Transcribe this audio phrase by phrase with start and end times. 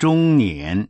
[0.00, 0.88] 中年。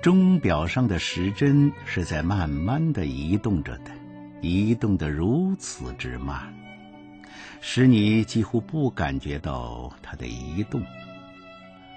[0.00, 3.90] 钟表上的时针是在慢慢的移动着的，
[4.40, 6.54] 移动的如此之慢，
[7.60, 10.80] 使你几乎不感觉到它的移动。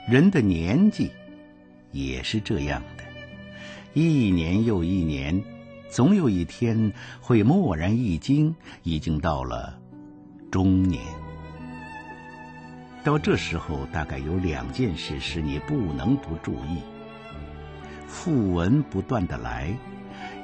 [0.07, 1.11] 人的年纪
[1.91, 3.03] 也是这样的，
[3.93, 5.43] 一年又一年，
[5.89, 9.79] 总有一天会蓦然一惊，已经到了
[10.51, 11.03] 中年。
[13.03, 16.81] 到这时候，大概有两件事是你不能不注意。
[18.07, 19.75] 讣文不断的来，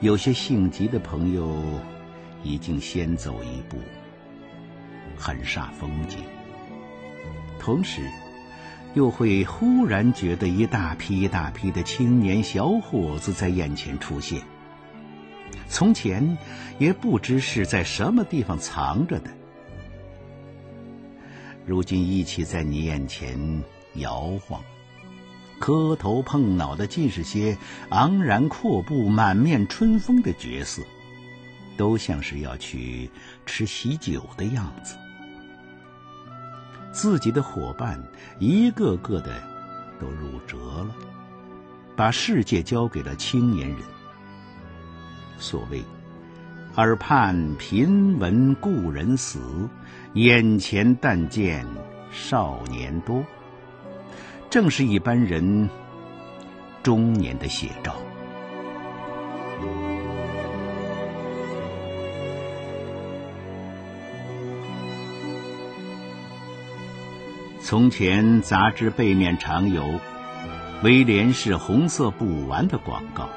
[0.01, 1.55] 有些性急的朋友
[2.43, 3.77] 已经先走一步，
[5.15, 6.19] 很煞风景。
[7.59, 8.09] 同时，
[8.95, 14.41] 又会忽然觉得一大批一大批的青年小伙子在眼前出现，
[15.67, 16.37] 从前
[16.79, 19.29] 也不知是在什么地方藏着的，
[21.65, 23.63] 如今一起在你眼前
[23.95, 24.63] 摇晃。
[25.59, 27.57] 磕头碰脑的尽是些
[27.89, 30.83] 昂然阔步、满面春风的角色，
[31.75, 33.09] 都像是要去
[33.45, 34.97] 吃喜酒的样子。
[36.95, 38.01] 自己的伙伴
[38.39, 39.33] 一个个的
[39.99, 40.95] 都入辙了，
[41.93, 43.79] 把世界交给了青年人。
[45.37, 45.83] 所谓
[46.77, 49.67] “耳畔频闻故人死，
[50.13, 51.67] 眼前但见
[52.11, 53.21] 少年多”。
[54.49, 55.69] 正是一般人
[56.81, 57.93] 中年的写照。
[67.67, 69.99] 从前杂志背面常有
[70.83, 73.27] 威廉士红色布丸的广告，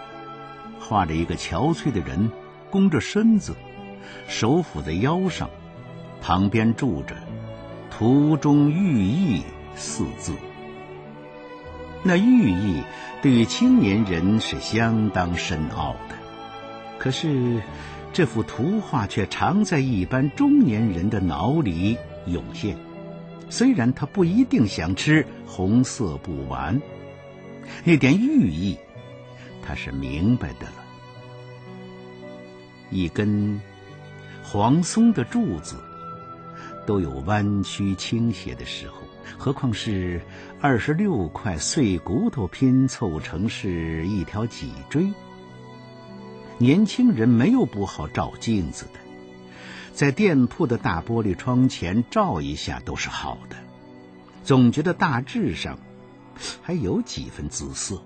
[0.79, 2.31] 画着一个憔悴的人，
[2.70, 3.57] 弓着身子，
[4.27, 5.48] 手抚在腰上，
[6.20, 7.17] 旁边住着
[7.91, 9.45] “途中寓意”
[9.75, 10.35] 四字。
[12.02, 12.83] 那寓意
[13.23, 16.14] 对于青年人是相当深奥的，
[16.98, 17.63] 可是
[18.13, 22.77] 这幅图画却常在一般中年人的脑里涌现。
[23.51, 26.81] 虽然他不一定想吃红色布丸，
[27.85, 28.77] 那点寓意
[29.63, 30.85] 他是明白的了。
[32.91, 33.61] 一根
[34.42, 35.77] 黄松的柱子
[36.87, 38.95] 都有弯曲倾斜的时候。
[39.37, 40.23] 何况是
[40.58, 45.07] 二十六块碎骨头拼凑成是一条脊椎。
[46.57, 48.98] 年轻人没有不好照镜子的，
[49.98, 53.57] 在店铺的大玻璃窗前照一下都是好的，
[54.45, 55.77] 总觉得大致上
[56.63, 58.01] 还有几分姿色。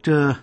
[0.00, 0.36] 这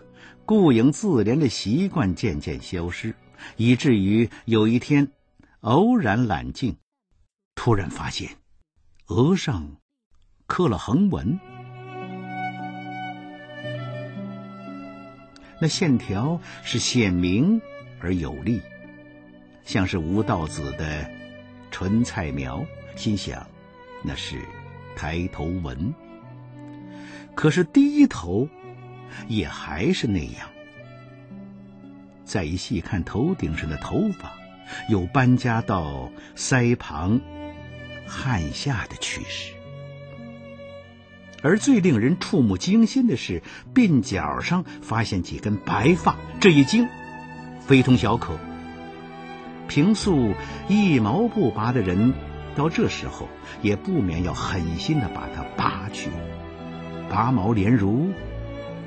[0.43, 3.15] 顾影自怜的习惯渐渐消失，
[3.55, 5.13] 以至于有一天
[5.61, 6.75] 偶然揽镜，
[7.55, 8.31] 突然发现。
[9.07, 9.77] 额上
[10.47, 11.39] 刻了横纹，
[15.61, 17.61] 那线条是鲜明
[18.01, 18.61] 而有力，
[19.65, 21.09] 像是吴道子的
[21.71, 22.65] 纯菜苗。
[22.95, 23.45] 心想，
[24.01, 24.39] 那是
[24.95, 25.93] 抬头纹。
[27.35, 28.47] 可是低头
[29.27, 30.47] 也还是那样。
[32.23, 34.31] 再一细看头顶上的头发，
[34.87, 37.19] 有搬家到腮旁。
[38.07, 39.51] 汗下的趋势，
[41.41, 43.41] 而最令人触目惊心的是，
[43.73, 46.87] 鬓角上发现几根白发，这一惊，
[47.65, 48.37] 非同小可。
[49.67, 50.33] 平素
[50.67, 52.13] 一毛不拔的人，
[52.55, 53.27] 到这时候
[53.61, 56.09] 也不免要狠心的把它拔去，
[57.09, 58.11] 拔毛连如，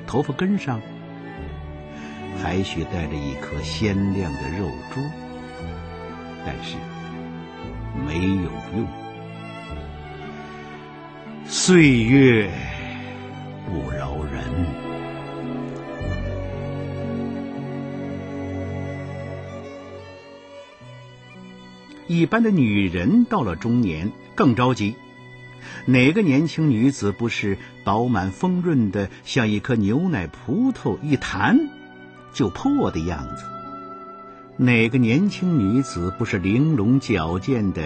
[0.07, 0.81] 头发根上
[2.41, 5.01] 还需带着一颗鲜亮的肉珠，
[6.45, 6.75] 但是
[8.07, 8.87] 没有用。
[11.45, 12.49] 岁月
[13.65, 14.98] 不饶人。
[22.09, 24.95] 一般的女人到了中年更着急。
[25.85, 31.69] 哪个年轻女子不是饱满丰润的，像一颗牛奶葡萄一弹
[32.33, 33.43] 就破的样子？
[34.57, 37.83] 哪个年轻女子不是玲珑矫健的，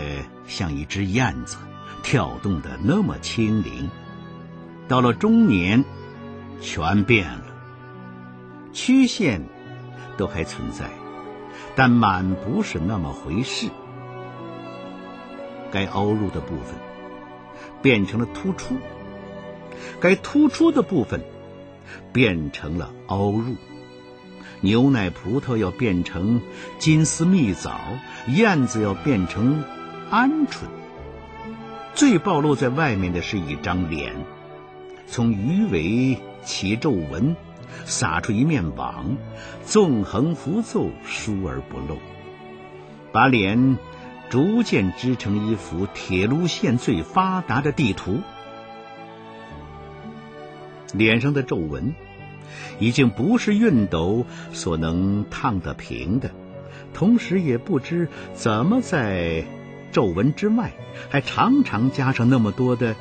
[0.47, 1.57] 像一只燕子？
[2.01, 3.89] 跳动的那么轻灵，
[4.87, 5.83] 到了中年，
[6.61, 7.45] 全变了。
[8.71, 9.41] 曲线
[10.15, 10.89] 都还存在，
[11.75, 13.67] 但满不是那么回事。
[15.73, 16.75] 该凹入的部分
[17.81, 18.75] 变成了突出，
[19.99, 21.21] 该突出的部分
[22.13, 23.55] 变成了凹入；
[24.61, 26.41] 牛奶葡萄要变成
[26.77, 27.71] 金丝蜜枣，
[28.27, 29.63] 燕子要变成
[30.11, 30.67] 鹌鹑。
[31.95, 34.13] 最暴露在外面的是一张脸，
[35.07, 37.35] 从鱼尾起皱纹，
[37.85, 39.17] 撒出一面网，
[39.65, 41.97] 纵横浮奏，疏而不漏，
[43.11, 43.77] 把脸
[44.33, 48.19] 逐渐织成一幅铁路线最发达的地图。
[50.91, 51.93] 脸上的皱纹，
[52.79, 56.31] 已经不是熨斗所能烫得平的，
[56.95, 59.45] 同时也不知怎么在。
[59.91, 60.71] 皱纹之外，
[61.11, 62.95] 还常常加上那么多的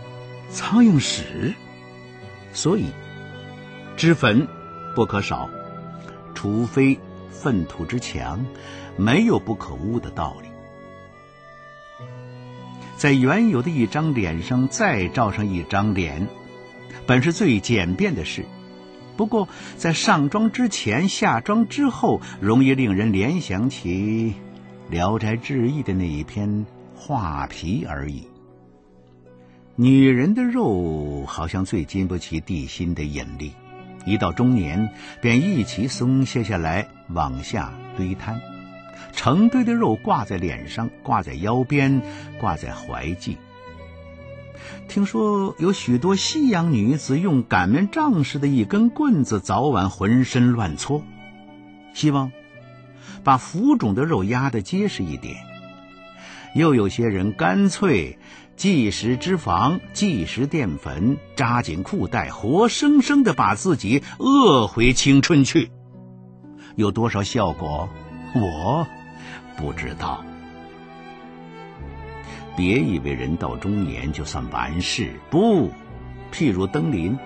[0.51, 1.55] 苍蝇屎，
[2.53, 2.85] 所以
[3.97, 4.47] 脂粉
[4.95, 5.49] 不可少，
[6.35, 6.99] 除非
[7.31, 8.45] 粪土之强，
[8.99, 10.52] 没有不可污的道理。
[12.97, 16.27] 在原有的一张脸上再照上一张脸，
[17.07, 18.45] 本是最简便的事，
[19.17, 24.35] 不过在上妆之前、下妆之后，容易令人联想起
[24.91, 26.67] 《聊斋志异》的那一篇。
[27.05, 28.29] 画皮而已。
[29.75, 33.53] 女人的肉好像最经不起地心的引力，
[34.07, 34.89] 一到中年
[35.21, 38.41] 便一起松懈下来，往下堆摊，
[39.13, 42.03] 成堆的肉挂在脸上，挂在腰边，
[42.41, 43.37] 挂在怀际。
[44.89, 51.03] 听说有许多西洋女子用擀面杖似的一根棍子，早晚浑身乱搓，
[51.95, 52.31] 希望
[53.25, 55.37] 把浮肿的肉压得结实一点。
[56.55, 58.19] 又有些人干脆
[58.57, 65.71] 即食脂肪、即食淀粉，扎紧裤带，活生生的把自己饿回青春去。
[66.77, 67.89] 有多少效果，
[68.35, 68.87] 我
[69.57, 70.25] 不知道。
[72.57, 75.71] 别以为人到中年就算完事，不，
[76.33, 77.19] 譬如登临，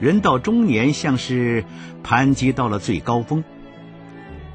[0.00, 1.64] 人到中年像是
[2.02, 3.44] 攀击到了最高峰，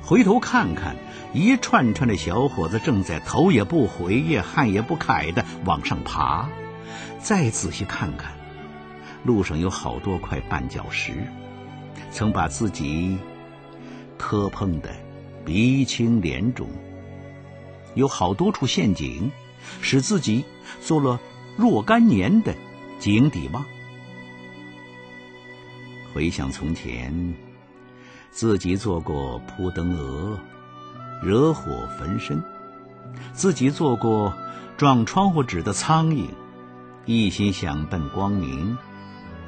[0.01, 0.95] 回头看看。
[1.33, 6.47] 一串串的小伙子正在头也不回、也汗也不揩的往上爬，
[7.19, 8.31] 再仔细看看，
[9.25, 11.11] 路上有好多块绊脚石，
[12.09, 13.17] 曾把自己
[14.17, 14.89] 磕碰的
[15.45, 16.67] 鼻青脸肿；
[17.93, 19.31] 有好多处陷阱，
[19.81, 20.43] 使自己
[20.81, 21.19] 做了
[21.55, 22.55] 若干年的
[22.99, 23.63] 井底蛙。
[26.13, 27.35] 回想从前，
[28.31, 30.37] 自己做过扑灯蛾。
[31.23, 32.43] 惹火焚身，
[33.33, 34.33] 自己做过
[34.77, 36.27] 撞窗户纸的苍蝇，
[37.05, 38.77] 一心想奔光明，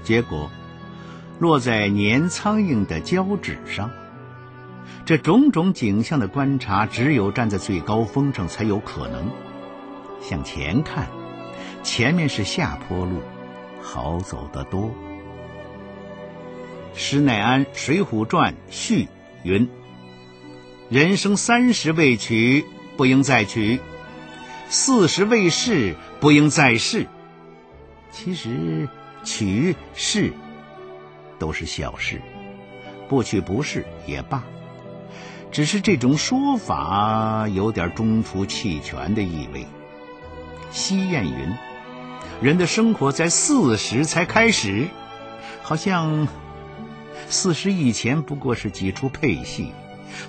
[0.02, 0.50] 结果
[1.40, 3.92] 落在粘苍蝇的胶纸上。
[5.06, 9.30] 这种种景象的观察，只有站在最高峰上才有可能。
[10.22, 11.08] 向前看，
[11.84, 13.22] 前面是下坡路，
[13.82, 14.92] 好走得多。
[16.94, 19.08] 施耐庵《水浒传》序
[19.44, 19.70] 云。
[20.90, 23.80] 人生三十未娶，不应再娶；
[24.70, 27.06] 四十未逝，不应再逝。
[28.12, 28.88] 其实，
[29.24, 30.34] 娶是
[31.38, 32.22] 都是小事，
[33.08, 34.44] 不娶不是也罢。
[35.52, 39.66] 只是这种说法有点中途弃权的意味。
[40.72, 41.54] 西谚云
[42.42, 44.88] ：“人的生活在四十才开始，
[45.64, 46.28] 好像
[47.30, 49.72] 四十以前不过是几出配戏。”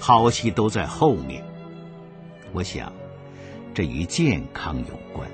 [0.00, 1.44] 好戏都在后面，
[2.52, 2.92] 我想，
[3.72, 5.30] 这与健康有关。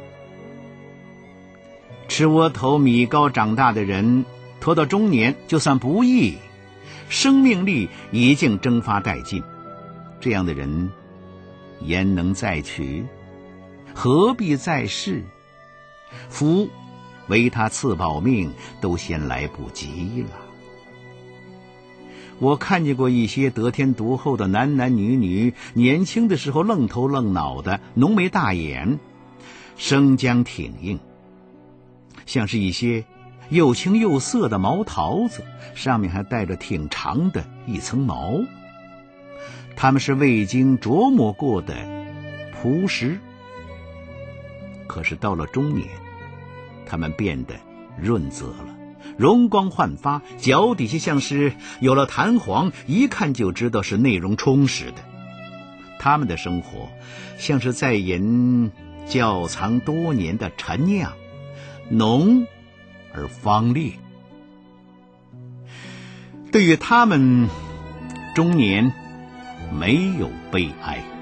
[2.07, 4.25] 吃窝头米糕长大的人，
[4.61, 6.37] 拖到中年就算不易，
[7.09, 9.43] 生命力已经蒸发殆尽。
[10.25, 10.91] 这样的人，
[11.83, 13.05] 焉能再娶？
[13.95, 15.23] 何必再试？
[16.31, 16.67] 夫
[17.29, 18.51] 为他赐保命，
[18.81, 20.31] 都先来不及了。
[22.39, 28.99] 我看见过一些得天独厚的男男女女，年轻的时候愣头愣脑的，浓眉大眼，
[29.77, 30.99] 生姜挺硬，
[32.25, 33.05] 像是一些
[33.51, 38.41] 又青又涩的毛桃子，上面还带着挺长的一层毛。
[39.85, 41.75] 他们是未经琢磨过的
[42.55, 43.19] 朴实，
[44.87, 45.87] 可是到了中年，
[46.87, 47.55] 他们变得
[48.01, 48.75] 润泽了。
[49.19, 55.05] 容光焕发，脚底下像是有了弹簧，一看就知道是内容充实的。
[55.99, 56.89] 他们的生活
[57.37, 58.73] 像是在饮
[59.05, 61.13] 窖藏多年的陈酿，
[61.91, 62.47] 浓
[63.13, 63.93] 而芳烈。
[66.51, 67.51] 对于他们，
[68.35, 68.95] 中年
[69.73, 71.14] 没有悲哀。